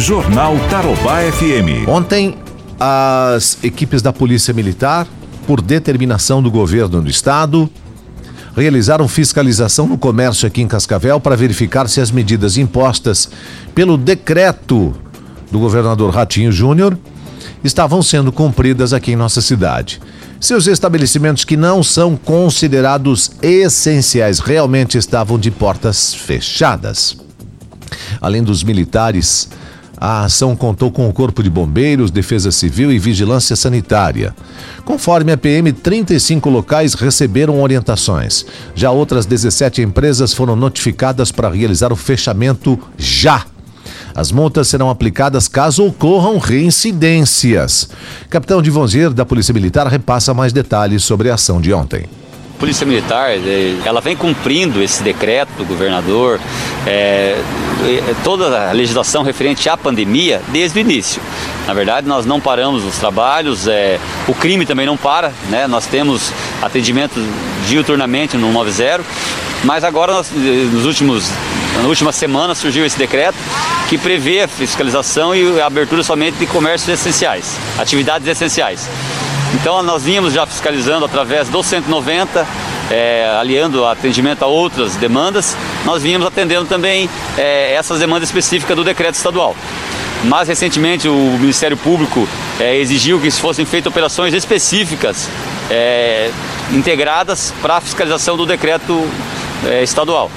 [0.00, 1.86] Jornal Tarobá FM.
[1.86, 2.34] Ontem,
[2.80, 5.06] as equipes da Polícia Militar,
[5.46, 7.68] por determinação do governo do estado,
[8.56, 13.28] realizaram fiscalização no comércio aqui em Cascavel para verificar se as medidas impostas
[13.74, 14.94] pelo decreto
[15.52, 16.98] do governador Ratinho Júnior
[17.62, 20.00] estavam sendo cumpridas aqui em nossa cidade.
[20.40, 27.18] Seus estabelecimentos que não são considerados essenciais realmente estavam de portas fechadas.
[28.18, 29.48] Além dos militares,
[30.00, 34.34] a ação contou com o Corpo de Bombeiros, Defesa Civil e Vigilância Sanitária.
[34.82, 38.46] Conforme a PM, 35 locais receberam orientações.
[38.74, 43.44] Já outras 17 empresas foram notificadas para realizar o fechamento já.
[44.14, 47.90] As multas serão aplicadas caso ocorram reincidências.
[48.30, 52.06] Capitão Divonzier, da Polícia Militar, repassa mais detalhes sobre a ação de ontem.
[52.60, 56.38] Polícia Militar, é, ela vem cumprindo esse decreto do governador,
[56.86, 57.38] é,
[58.22, 61.22] toda a legislação referente à pandemia desde o início.
[61.66, 63.98] Na verdade, nós não paramos os trabalhos, é,
[64.28, 65.66] o crime também não para, né?
[65.66, 66.30] nós temos
[66.60, 67.14] atendimento
[67.66, 69.00] diuturnamente no 90,
[69.64, 71.30] mas agora, nós, nos últimos,
[71.82, 73.38] na última semana, surgiu esse decreto
[73.88, 78.86] que prevê a fiscalização e a abertura somente de comércios essenciais, atividades essenciais.
[79.54, 82.46] Então nós vínhamos já fiscalizando através do 190,
[82.90, 88.84] é, aliando atendimento a outras demandas, nós vínhamos atendendo também é, essas demandas específicas do
[88.84, 89.56] decreto estadual.
[90.24, 92.28] Mais recentemente o Ministério Público
[92.60, 95.28] é, exigiu que fossem feitas operações específicas
[96.72, 99.08] integradas para a fiscalização do decreto
[99.82, 100.30] estadual.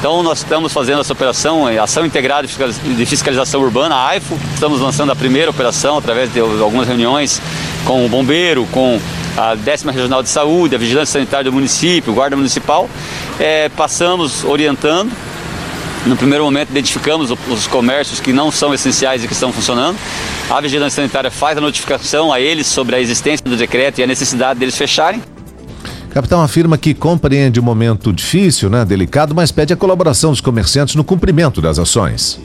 [0.00, 4.34] Então nós estamos fazendo essa operação, é, Ação Integrada de Fiscalização Urbana, a AIFO.
[4.54, 7.38] Estamos lançando a primeira operação através de algumas reuniões
[7.84, 8.98] com o bombeiro, com
[9.36, 12.88] a décima regional de saúde, a vigilância sanitária do município, guarda municipal.
[13.38, 15.12] É, passamos orientando.
[16.06, 19.98] No primeiro momento identificamos os comércios que não são essenciais e que estão funcionando.
[20.48, 24.06] A vigilância sanitária faz a notificação a eles sobre a existência do decreto e a
[24.06, 25.22] necessidade deles fecharem.
[26.10, 30.96] Capitão afirma que compreende o momento difícil, né, delicado, mas pede a colaboração dos comerciantes
[30.96, 32.40] no cumprimento das ações.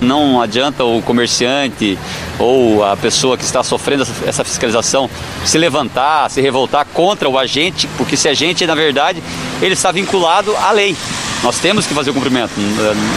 [0.00, 1.98] Não adianta o comerciante
[2.38, 5.10] ou a pessoa que está sofrendo essa fiscalização
[5.44, 9.22] se levantar, se revoltar contra o agente, porque esse agente, na verdade,
[9.60, 10.96] ele está vinculado à lei.
[11.42, 12.52] Nós temos que fazer o cumprimento,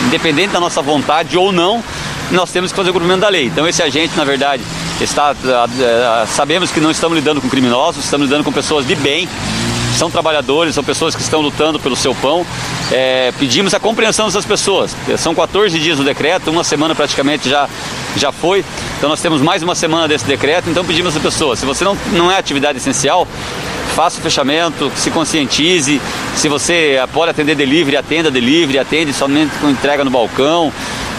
[0.08, 1.82] independente da nossa vontade ou não,
[2.32, 3.46] nós temos que fazer o cumprimento da lei.
[3.46, 4.62] Então esse agente, na verdade,
[5.00, 5.34] está
[6.28, 9.30] sabemos que não estamos lidando com criminosos, estamos lidando com pessoas de bem
[9.96, 12.46] são trabalhadores, são pessoas que estão lutando pelo seu pão.
[12.92, 14.96] É, pedimos a compreensão dessas pessoas.
[15.18, 17.68] São 14 dias do decreto, uma semana praticamente já,
[18.16, 18.64] já foi.
[18.98, 21.98] Então nós temos mais uma semana desse decreto, então pedimos às pessoas, se você não,
[22.12, 23.28] não é atividade essencial,
[23.96, 26.02] faça o fechamento, se conscientize.
[26.36, 30.72] Se você pode atender delivery, atenda delivery, atende somente com entrega no balcão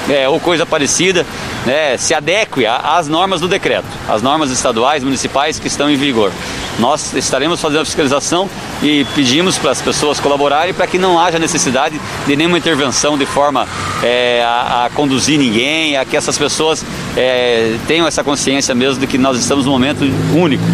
[0.08, 1.24] é, ou coisa parecida,
[1.64, 6.30] né, se adeque às normas do decreto, às normas estaduais, municipais que estão em vigor.
[6.78, 8.48] Nós estaremos fazendo a fiscalização
[8.82, 13.26] e pedimos para as pessoas colaborarem para que não haja necessidade de nenhuma intervenção de
[13.26, 13.66] forma
[14.02, 16.84] é, a, a, conduzir ninguém, a que essas pessoas
[17.16, 20.04] é, tenham essa consciência mesmo de que nós estamos num momento
[20.34, 20.64] único.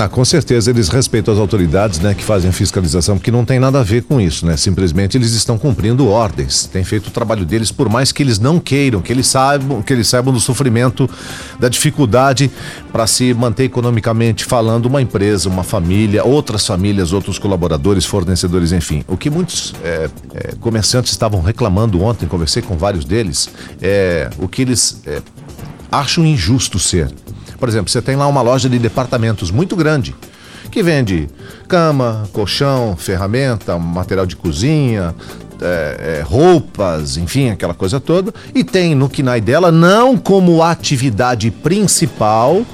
[0.00, 3.58] Ah, com certeza eles respeitam as autoridades, né, que fazem a fiscalização, porque não tem
[3.58, 4.56] nada a ver com isso, né?
[4.56, 8.60] Simplesmente eles estão cumprindo ordens, têm feito o trabalho deles, por mais que eles não
[8.60, 11.10] queiram, que eles saibam, que eles saibam do sofrimento,
[11.58, 12.48] da dificuldade
[12.92, 19.02] para se manter economicamente falando uma empresa, uma família, outras famílias, outros colaboradores, fornecedores, enfim.
[19.08, 23.50] O que muitos é, é, comerciantes estavam reclamando ontem, conversei com vários deles,
[23.82, 25.20] é o que eles é,
[25.90, 27.10] acham injusto ser
[27.58, 30.14] por exemplo, você tem lá uma loja de departamentos muito grande
[30.70, 31.28] que vende
[31.66, 35.14] cama, colchão, ferramenta, material de cozinha,
[35.60, 38.32] é, é, roupas, enfim, aquela coisa toda.
[38.54, 42.64] E tem no KINAI dela, não como atividade principal,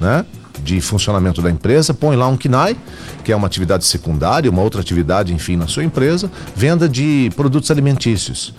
[0.00, 0.24] né?
[0.62, 2.76] De funcionamento da empresa, põe lá um KINAI,
[3.24, 7.70] que é uma atividade secundária, uma outra atividade, enfim, na sua empresa, venda de produtos
[7.70, 8.52] alimentícios.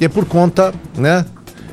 [0.00, 1.24] E é por conta, né,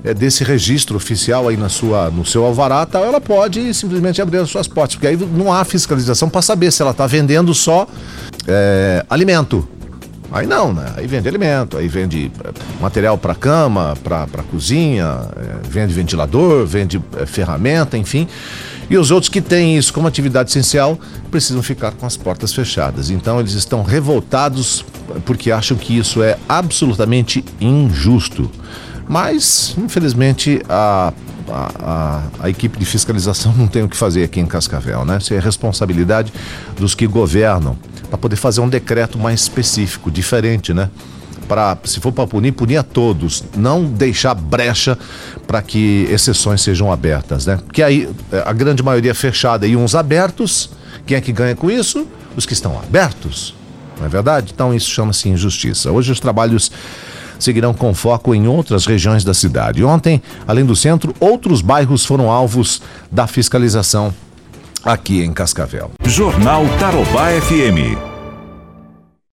[0.03, 4.40] é, desse registro oficial aí na sua, no seu alvará, tal, ela pode simplesmente abrir
[4.40, 7.88] as suas portas, porque aí não há fiscalização para saber se ela está vendendo só
[8.47, 9.67] é, alimento.
[10.32, 10.91] Aí não, né?
[10.97, 16.99] Aí vende alimento, aí vende é, material para cama, para cozinha, é, vende ventilador, vende
[17.17, 18.28] é, ferramenta, enfim.
[18.90, 20.99] E os outros que têm isso como atividade essencial
[21.29, 23.11] precisam ficar com as portas fechadas.
[23.11, 24.84] Então eles estão revoltados
[25.23, 28.49] porque acham que isso é absolutamente injusto.
[29.13, 31.13] Mas, infelizmente, a,
[31.47, 35.19] a, a, a, equipe de fiscalização não tem o que fazer aqui em Cascavel, né?
[35.21, 36.33] Isso é responsabilidade
[36.75, 37.77] dos que governam,
[38.09, 40.89] para poder fazer um decreto mais específico, diferente, né?
[41.47, 44.97] para, se for para punir, punir a todos, não deixar brecha
[45.45, 47.57] para que exceções sejam abertas, né?
[47.57, 50.71] Porque aí é, a grande maioria é fechada e uns abertos,
[51.05, 52.07] quem é que ganha com isso?
[52.35, 53.53] Os que estão abertos,
[53.99, 54.51] não é verdade?
[54.55, 55.91] Então isso chama-se injustiça.
[55.91, 56.71] Hoje os trabalhos
[57.40, 59.84] seguirão com foco em outras regiões da cidade.
[59.84, 62.82] Ontem, além do centro, outros bairros foram alvos
[63.12, 64.14] da fiscalização
[64.84, 65.91] aqui em Cascavel.
[66.06, 68.12] Jornal Tarobá FM.